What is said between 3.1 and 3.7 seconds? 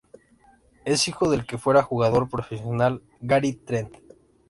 Gary